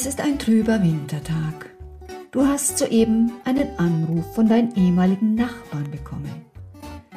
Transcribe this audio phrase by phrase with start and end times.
[0.00, 1.70] Es ist ein trüber Wintertag.
[2.30, 6.44] Du hast soeben einen Anruf von deinen ehemaligen Nachbarn bekommen.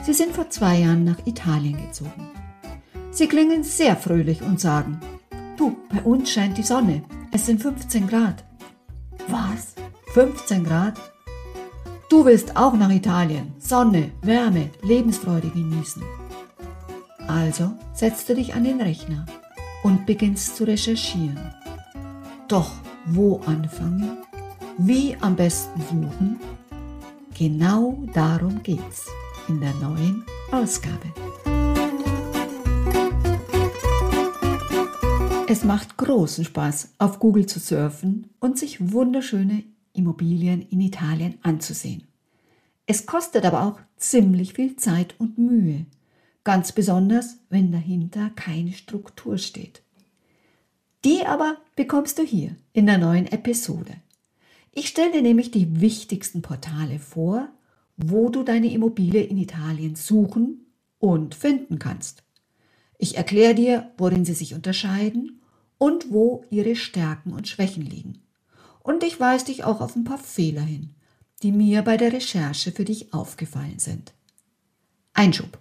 [0.02, 2.31] Sie sind vor zwei Jahren nach Italien gezogen.
[3.12, 4.99] Sie klingen sehr fröhlich und sagen,
[5.58, 7.03] du, bei uns scheint die Sonne.
[7.31, 8.44] Es sind 15 Grad.
[9.27, 9.75] Was?
[10.16, 11.00] 15 Grad?
[12.09, 13.53] Du willst auch nach Italien.
[13.59, 16.02] Sonne, Wärme, Lebensfreude genießen.
[17.28, 19.28] Also setzt du dich an den Rechner
[19.84, 21.61] und beginnst zu recherchieren.
[22.52, 22.73] Doch
[23.05, 24.17] wo anfangen?
[24.77, 26.38] Wie am besten suchen?
[27.33, 29.07] Genau darum geht's
[29.47, 31.13] in der neuen Ausgabe.
[35.47, 39.63] Es macht großen Spaß, auf Google zu surfen und sich wunderschöne
[39.94, 42.05] Immobilien in Italien anzusehen.
[42.85, 45.85] Es kostet aber auch ziemlich viel Zeit und Mühe,
[46.44, 49.83] ganz besonders wenn dahinter keine Struktur steht.
[51.03, 53.95] Die aber bekommst du hier in der neuen Episode.
[54.71, 57.49] Ich stelle dir nämlich die wichtigsten Portale vor,
[57.97, 60.67] wo du deine Immobilie in Italien suchen
[60.99, 62.23] und finden kannst.
[62.97, 65.41] Ich erkläre dir, worin sie sich unterscheiden
[65.79, 68.22] und wo ihre Stärken und Schwächen liegen.
[68.83, 70.91] Und ich weise dich auch auf ein paar Fehler hin,
[71.41, 74.13] die mir bei der Recherche für dich aufgefallen sind.
[75.13, 75.57] Einschub.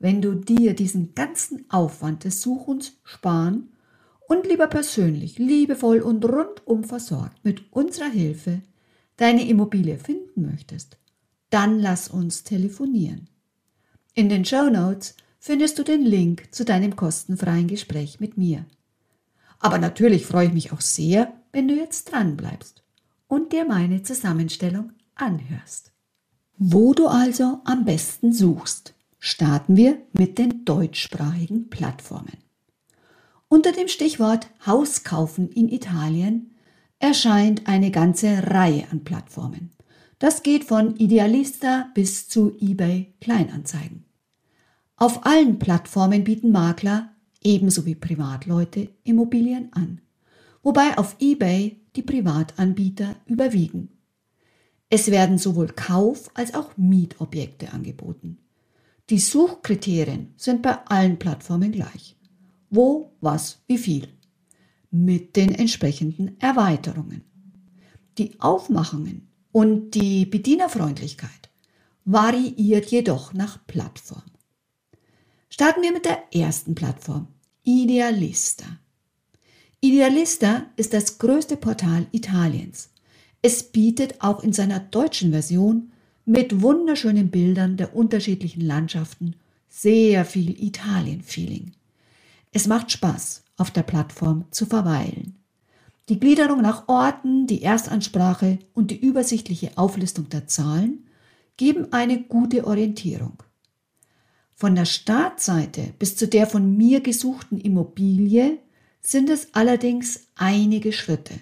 [0.00, 3.68] Wenn du dir diesen ganzen Aufwand des Suchens sparen
[4.30, 8.62] und lieber persönlich, liebevoll und rundum versorgt mit unserer Hilfe
[9.16, 10.98] deine Immobilie finden möchtest,
[11.50, 13.28] dann lass uns telefonieren.
[14.14, 18.66] In den Show Notes findest du den Link zu deinem kostenfreien Gespräch mit mir.
[19.58, 22.84] Aber natürlich freue ich mich auch sehr, wenn du jetzt dran bleibst
[23.26, 25.90] und dir meine Zusammenstellung anhörst.
[26.56, 32.49] Wo du also am besten suchst, starten wir mit den deutschsprachigen Plattformen.
[33.52, 36.52] Unter dem Stichwort Haus kaufen in Italien
[37.00, 39.72] erscheint eine ganze Reihe an Plattformen.
[40.20, 44.04] Das geht von Idealista bis zu eBay Kleinanzeigen.
[44.94, 47.10] Auf allen Plattformen bieten Makler
[47.42, 50.00] ebenso wie Privatleute Immobilien an,
[50.62, 53.88] wobei auf eBay die Privatanbieter überwiegen.
[54.90, 58.38] Es werden sowohl Kauf- als auch Mietobjekte angeboten.
[59.08, 62.14] Die Suchkriterien sind bei allen Plattformen gleich
[62.70, 64.08] wo, was, wie viel.
[64.90, 67.22] Mit den entsprechenden Erweiterungen.
[68.18, 71.50] Die Aufmachungen und die Bedienerfreundlichkeit
[72.04, 74.22] variiert jedoch nach Plattform.
[75.48, 77.28] Starten wir mit der ersten Plattform,
[77.62, 78.64] Idealista.
[79.80, 82.90] Idealista ist das größte Portal Italiens.
[83.42, 85.92] Es bietet auch in seiner deutschen Version
[86.24, 89.36] mit wunderschönen Bildern der unterschiedlichen Landschaften
[89.68, 91.72] sehr viel Italien-Feeling.
[92.52, 95.36] Es macht Spaß, auf der Plattform zu verweilen.
[96.08, 101.06] Die Gliederung nach Orten, die Erstansprache und die übersichtliche Auflistung der Zahlen
[101.56, 103.42] geben eine gute Orientierung.
[104.56, 108.58] Von der Startseite bis zu der von mir gesuchten Immobilie
[109.00, 111.34] sind es allerdings einige Schritte.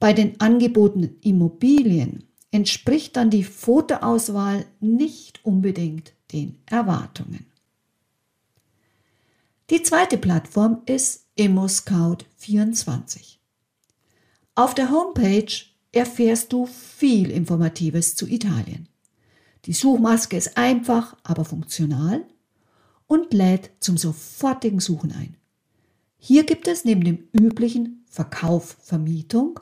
[0.00, 7.51] Bei den angebotenen Immobilien entspricht dann die Fotoauswahl nicht unbedingt den Erwartungen.
[9.70, 13.38] Die zweite Plattform ist ImmoScout24.
[14.54, 15.52] Auf der Homepage
[15.92, 18.88] erfährst du viel Informatives zu Italien.
[19.64, 22.24] Die Suchmaske ist einfach, aber funktional
[23.06, 25.36] und lädt zum sofortigen Suchen ein.
[26.18, 29.60] Hier gibt es neben dem üblichen Verkauf, Vermietung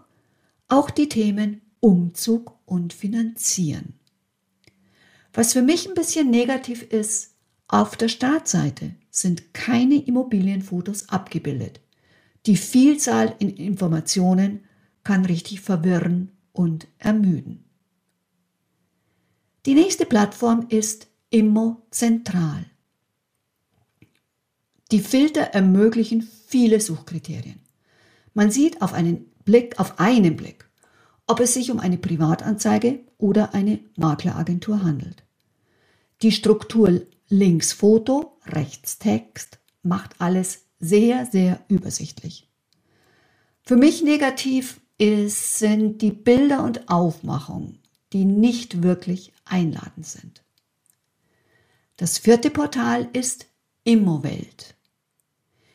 [0.70, 3.94] auch die Themen Umzug und Finanzieren.
[5.32, 7.35] Was für mich ein bisschen negativ ist,
[7.69, 11.80] auf der Startseite sind keine Immobilienfotos abgebildet.
[12.46, 14.64] Die Vielzahl in Informationen
[15.04, 17.64] kann richtig verwirren und ermüden.
[19.66, 22.64] Die nächste Plattform ist Immo Zentral.
[24.90, 27.60] Die Filter ermöglichen viele Suchkriterien.
[28.34, 30.68] Man sieht auf einen Blick, auf einen Blick,
[31.26, 35.22] ob es sich um eine Privatanzeige oder eine Makleragentur handelt.
[36.22, 42.48] Die Struktur links Foto, rechts Text, macht alles sehr, sehr übersichtlich.
[43.62, 47.78] Für mich negativ ist, sind die Bilder und Aufmachungen,
[48.12, 50.42] die nicht wirklich einladend sind.
[51.96, 53.46] Das vierte Portal ist
[53.84, 54.75] Immowelt.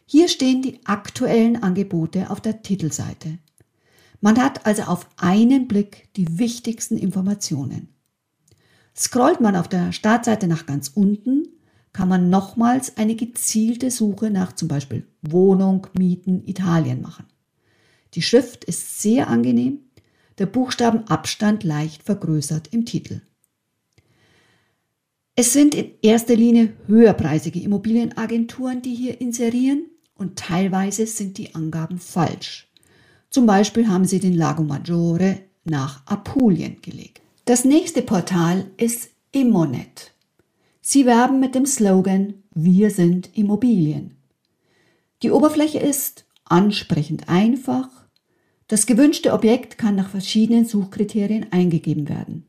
[0.05, 3.39] Hier stehen die aktuellen Angebote auf der Titelseite.
[4.21, 7.89] Man hat also auf einen Blick die wichtigsten Informationen.
[8.95, 11.47] Scrollt man auf der Startseite nach ganz unten,
[11.95, 17.23] kann man nochmals eine gezielte Suche nach zum Beispiel Wohnung, Mieten, Italien machen.
[18.15, 19.79] Die Schrift ist sehr angenehm,
[20.37, 23.21] der Buchstabenabstand leicht vergrößert im Titel.
[25.37, 31.99] Es sind in erster Linie höherpreisige Immobilienagenturen, die hier inserieren und teilweise sind die Angaben
[31.99, 32.69] falsch.
[33.29, 37.21] Zum Beispiel haben sie den Lago Maggiore nach Apulien gelegt.
[37.45, 40.14] Das nächste Portal ist Immonet.
[40.87, 44.17] Sie werben mit dem Slogan Wir sind Immobilien.
[45.23, 47.89] Die Oberfläche ist ansprechend einfach.
[48.67, 52.45] Das gewünschte Objekt kann nach verschiedenen Suchkriterien eingegeben werden.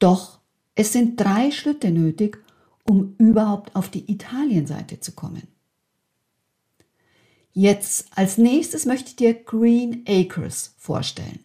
[0.00, 0.40] Doch
[0.74, 2.38] es sind drei Schritte nötig,
[2.82, 5.46] um überhaupt auf die Italienseite zu kommen.
[7.52, 11.38] Jetzt als nächstes möchte ich dir Green Acres vorstellen.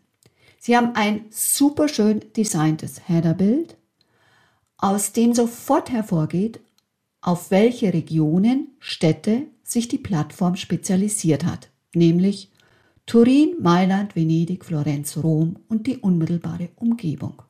[0.57, 3.76] Sie haben ein super schön designtes Headerbild,
[4.77, 6.59] aus dem sofort hervorgeht,
[7.21, 12.51] auf welche Regionen, Städte sich die Plattform spezialisiert hat, nämlich
[13.06, 17.41] Turin, Mailand, Venedig, Florenz, Rom und die unmittelbare Umgebung.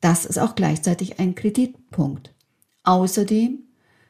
[0.00, 2.34] Das ist auch gleichzeitig ein Kreditpunkt.
[2.82, 3.60] Außerdem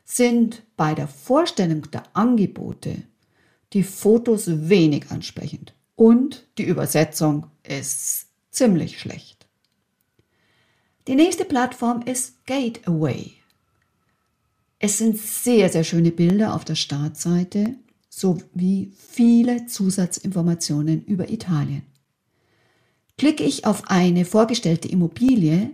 [0.05, 3.03] sind bei der Vorstellung der Angebote
[3.73, 9.36] die Fotos wenig ansprechend und die Übersetzung ist ziemlich schlecht.
[11.06, 13.32] Die nächste Plattform ist Gateway.
[14.81, 17.76] Es sind sehr, sehr schöne Bilder auf der Startseite
[18.08, 21.82] sowie viele Zusatzinformationen über Italien.
[23.19, 25.70] Klicke ich auf eine vorgestellte Immobilie,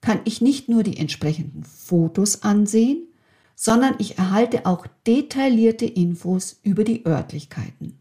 [0.00, 3.06] kann ich nicht nur die entsprechenden Fotos ansehen,
[3.54, 8.00] sondern ich erhalte auch detaillierte Infos über die Örtlichkeiten.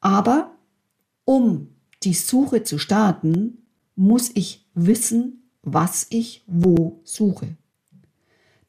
[0.00, 0.56] Aber
[1.26, 1.68] um
[2.02, 3.65] die Suche zu starten,
[3.96, 7.56] muss ich wissen, was ich wo suche.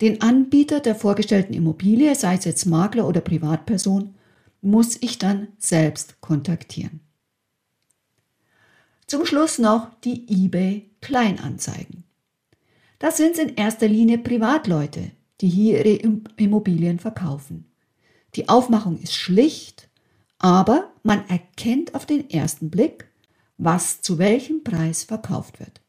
[0.01, 4.15] Den Anbieter der vorgestellten Immobilie, sei es jetzt Makler oder Privatperson,
[4.61, 7.01] muss ich dann selbst kontaktieren.
[9.05, 12.03] Zum Schluss noch die eBay Kleinanzeigen.
[12.99, 17.65] Das sind in erster Linie Privatleute, die hier ihre Immobilien verkaufen.
[18.35, 19.89] Die Aufmachung ist schlicht,
[20.39, 23.06] aber man erkennt auf den ersten Blick,
[23.57, 25.81] was zu welchem Preis verkauft wird.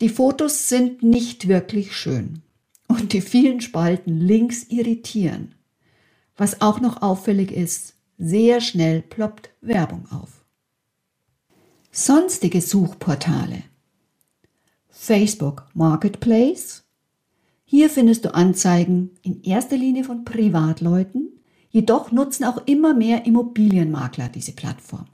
[0.00, 2.42] Die Fotos sind nicht wirklich schön
[2.88, 5.54] und die vielen Spalten links irritieren.
[6.36, 10.44] Was auch noch auffällig ist, sehr schnell ploppt Werbung auf.
[11.90, 13.64] Sonstige Suchportale.
[14.88, 16.84] Facebook Marketplace.
[17.64, 24.28] Hier findest du Anzeigen in erster Linie von Privatleuten, jedoch nutzen auch immer mehr Immobilienmakler
[24.28, 25.06] diese Plattform.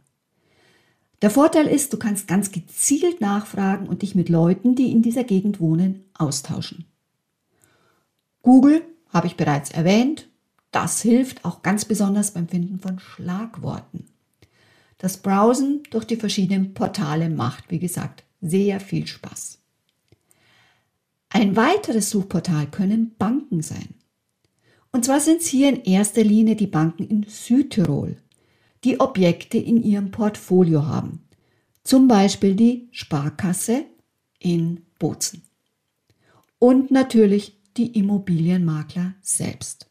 [1.21, 5.25] Der Vorteil ist, du kannst ganz gezielt nachfragen und dich mit Leuten, die in dieser
[5.25, 6.85] Gegend wohnen, austauschen.
[8.43, 10.29] Google habe ich bereits erwähnt.
[10.71, 14.07] Das hilft auch ganz besonders beim Finden von Schlagworten.
[14.99, 19.59] Das Browsen durch die verschiedenen Portale macht, wie gesagt, sehr viel Spaß.
[21.31, 23.95] Ein weiteres Suchportal können Banken sein.
[24.93, 28.17] Und zwar sind es hier in erster Linie die Banken in Südtirol,
[28.89, 31.29] die Objekte in ihrem Portfolio haben.
[31.85, 33.85] Zum Beispiel die Sparkasse
[34.39, 35.43] in Bozen.
[36.59, 39.91] Und natürlich die Immobilienmakler selbst.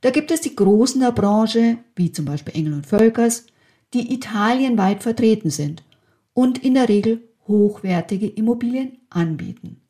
[0.00, 3.46] Da gibt es die Großen der Branche, wie zum Beispiel Engel und Völkers,
[3.94, 5.84] die italienweit vertreten sind
[6.34, 9.80] und in der Regel hochwertige Immobilien anbieten.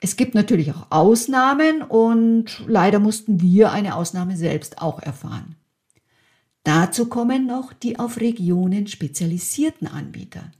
[0.00, 5.54] Es gibt natürlich auch Ausnahmen und leider mussten wir eine Ausnahme selbst auch erfahren.
[6.68, 10.52] Dazu kommen noch die auf Regionen spezialisierten Anbieter,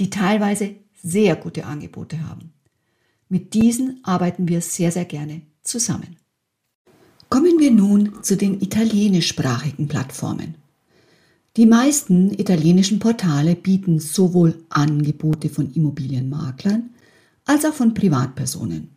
[0.00, 2.52] die teilweise sehr gute Angebote haben.
[3.28, 6.16] Mit diesen arbeiten wir sehr, sehr gerne zusammen.
[7.28, 10.56] Kommen wir nun zu den italienischsprachigen Plattformen.
[11.56, 16.90] Die meisten italienischen Portale bieten sowohl Angebote von Immobilienmaklern
[17.44, 18.88] als auch von Privatpersonen.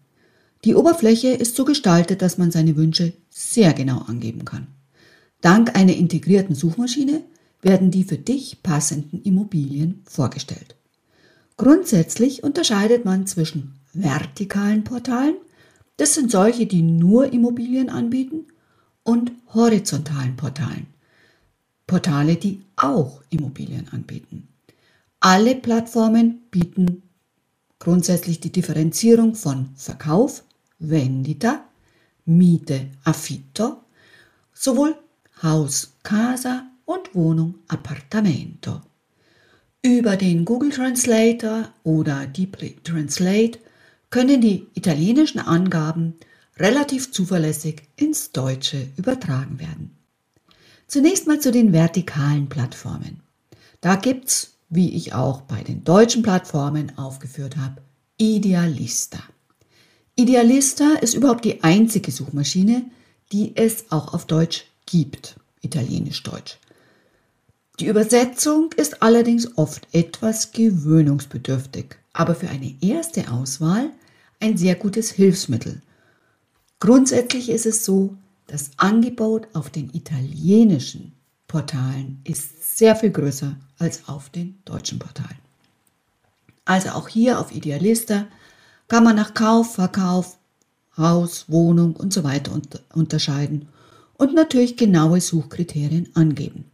[0.66, 4.66] Die Oberfläche ist so gestaltet, dass man seine Wünsche sehr genau angeben kann.
[5.42, 7.24] Dank einer integrierten Suchmaschine
[7.62, 10.76] werden die für dich passenden Immobilien vorgestellt.
[11.58, 15.36] Grundsätzlich unterscheidet man zwischen vertikalen Portalen,
[15.98, 18.46] das sind solche, die nur Immobilien anbieten,
[19.04, 20.88] und horizontalen Portalen.
[21.88, 24.50] Portale, die auch Immobilien anbieten.
[25.22, 27.04] Alle Plattformen bieten
[27.80, 30.44] grundsätzlich die Differenzierung von Verkauf,
[30.78, 31.64] Vendita,
[32.26, 33.78] Miete, Affitto,
[34.54, 34.96] sowohl
[35.44, 38.82] Haus, Casa und Wohnung, Appartamento.
[39.84, 43.60] Über den Google Translator oder Deeply Translate
[44.10, 46.16] können die italienischen Angaben
[46.58, 49.96] relativ zuverlässig ins Deutsche übertragen werden.
[50.88, 53.22] Zunächst mal zu den vertikalen Plattformen.
[53.82, 57.82] Da gibt's, wie ich auch bei den deutschen Plattformen aufgeführt habe,
[58.18, 59.20] Idealista.
[60.16, 62.86] Idealista ist überhaupt die einzige Suchmaschine,
[63.32, 66.58] die es auch auf Deutsch gibt, italienisch-deutsch.
[67.80, 73.92] Die Übersetzung ist allerdings oft etwas gewöhnungsbedürftig, aber für eine erste Auswahl
[74.40, 75.84] ein sehr gutes Hilfsmittel.
[76.80, 78.16] Grundsätzlich ist es so,
[78.48, 81.12] das Angebot auf den italienischen
[81.48, 85.38] Portalen ist sehr viel größer als auf den deutschen Portalen.
[86.66, 88.28] Also auch hier auf Idealista
[88.88, 90.38] kann man nach Kauf, Verkauf,
[90.98, 92.60] Haus, Wohnung und so weiter
[92.94, 93.68] unterscheiden
[94.18, 96.66] und natürlich genaue Suchkriterien angeben.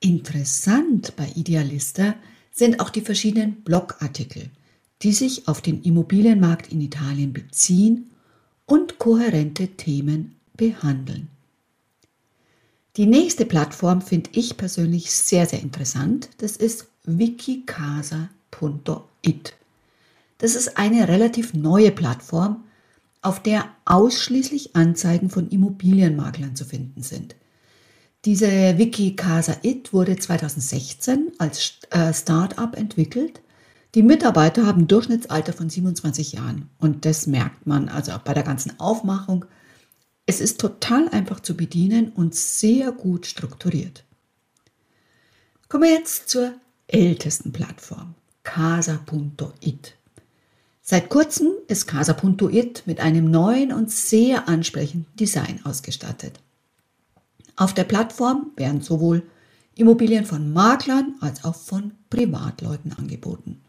[0.00, 2.14] Interessant bei Idealista
[2.52, 4.50] sind auch die verschiedenen Blogartikel,
[5.02, 8.10] die sich auf den Immobilienmarkt in Italien beziehen
[8.66, 11.28] und kohärente Themen behandeln.
[12.96, 16.28] Die nächste Plattform finde ich persönlich sehr, sehr interessant.
[16.38, 18.30] Das ist wikicasa.it.
[20.38, 22.64] Das ist eine relativ neue Plattform,
[23.22, 27.36] auf der ausschließlich Anzeigen von Immobilienmaklern zu finden sind.
[28.24, 28.48] Diese
[28.78, 33.40] Wikicasa It wurde 2016 als äh, Start-up entwickelt
[33.96, 38.34] die Mitarbeiter haben ein Durchschnittsalter von 27 Jahren und das merkt man also auch bei
[38.34, 39.46] der ganzen Aufmachung.
[40.26, 44.04] Es ist total einfach zu bedienen und sehr gut strukturiert.
[45.68, 46.54] Kommen wir jetzt zur
[46.86, 49.96] ältesten Plattform, casa.it.
[50.90, 56.40] Seit kurzem ist casa.it mit einem neuen und sehr ansprechenden Design ausgestattet.
[57.54, 59.22] Auf der Plattform werden sowohl
[59.76, 63.60] Immobilien von Maklern als auch von Privatleuten angeboten.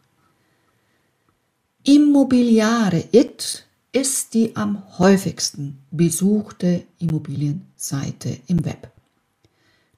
[1.84, 8.90] Immobiliare It ist die am häufigsten besuchte Immobilienseite im Web.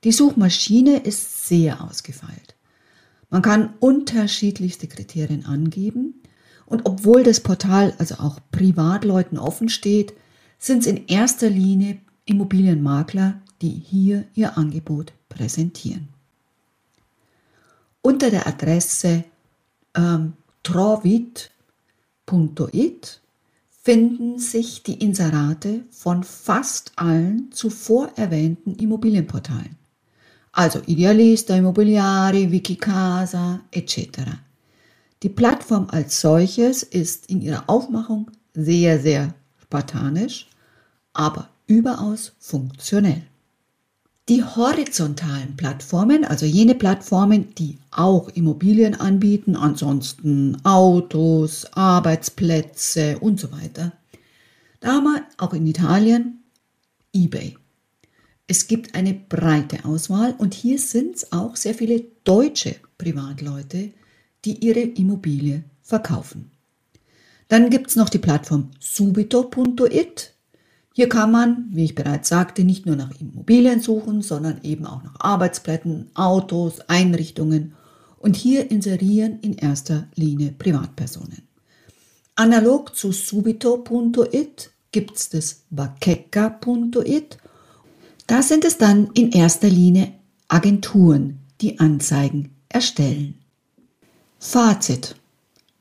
[0.03, 2.55] Die Suchmaschine ist sehr ausgefeilt.
[3.29, 6.15] Man kann unterschiedlichste Kriterien angeben
[6.65, 10.13] und obwohl das Portal also auch Privatleuten offen steht,
[10.57, 16.07] sind es in erster Linie Immobilienmakler, die hier ihr Angebot präsentieren.
[18.01, 19.23] Unter der Adresse
[19.95, 21.51] ähm, Trovit
[22.71, 23.21] It
[23.69, 29.77] finden sich die Inserate von fast allen zuvor erwähnten Immobilienportalen.
[30.53, 34.19] Also Idealista, Immobiliari, Wikicasa etc.
[35.23, 40.49] Die Plattform als solches ist in ihrer Aufmachung sehr, sehr spartanisch,
[41.13, 43.23] aber überaus funktionell.
[44.27, 53.49] Die horizontalen Plattformen, also jene Plattformen, die auch Immobilien anbieten, ansonsten Autos, Arbeitsplätze und so
[53.53, 53.93] weiter,
[54.81, 56.43] da haben wir auch in Italien
[57.13, 57.57] eBay.
[58.47, 63.91] Es gibt eine breite Auswahl und hier sind es auch sehr viele deutsche Privatleute,
[64.45, 66.51] die ihre Immobilie verkaufen.
[67.47, 70.33] Dann gibt es noch die Plattform subito.it,
[70.95, 75.03] hier kann man, wie ich bereits sagte, nicht nur nach Immobilien suchen, sondern eben auch
[75.03, 77.73] nach Arbeitsplätzen, Autos, Einrichtungen
[78.19, 81.47] und hier inserieren in erster Linie Privatpersonen.
[82.35, 87.37] Analog zu subito.it gibt es das bakeka.it.
[88.27, 90.13] Da sind es dann in erster Linie
[90.47, 93.39] Agenturen, die Anzeigen erstellen.
[94.45, 95.15] Fazit.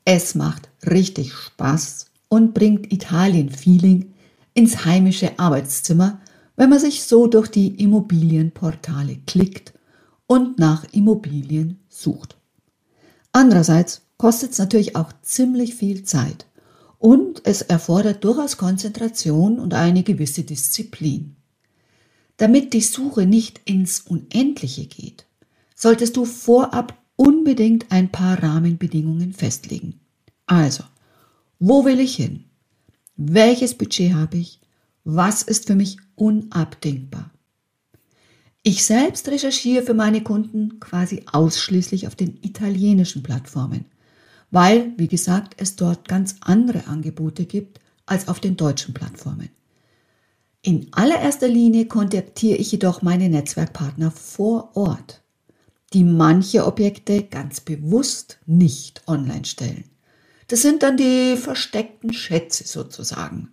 [0.05, 4.13] Es macht richtig Spaß und bringt Italien-Feeling
[4.53, 6.21] ins heimische Arbeitszimmer,
[6.55, 9.73] wenn man sich so durch die Immobilienportale klickt
[10.27, 12.37] und nach Immobilien sucht.
[13.33, 16.47] Andererseits kostet es natürlich auch ziemlich viel Zeit
[16.99, 21.35] und es erfordert durchaus Konzentration und eine gewisse Disziplin.
[22.37, 25.25] Damit die Suche nicht ins Unendliche geht,
[25.75, 30.01] solltest du vorab unbedingt ein paar Rahmenbedingungen festlegen.
[30.45, 30.83] Also,
[31.57, 32.43] wo will ich hin?
[33.15, 34.59] Welches Budget habe ich?
[35.05, 37.31] Was ist für mich unabdingbar?
[38.61, 43.85] Ich selbst recherchiere für meine Kunden quasi ausschließlich auf den italienischen Plattformen,
[44.51, 49.49] weil, wie gesagt, es dort ganz andere Angebote gibt als auf den deutschen Plattformen.
[50.61, 55.22] In allererster Linie kontaktiere ich jedoch meine Netzwerkpartner vor Ort,
[55.93, 59.85] die manche Objekte ganz bewusst nicht online stellen.
[60.47, 63.49] Das sind dann die versteckten Schätze sozusagen.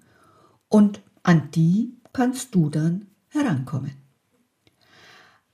[0.69, 3.93] Und an die kannst du dann herankommen.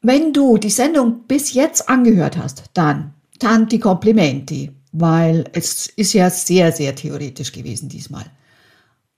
[0.00, 6.30] Wenn du die Sendung bis jetzt angehört hast, dann tanti complimenti, weil es ist ja
[6.30, 8.24] sehr, sehr theoretisch gewesen diesmal.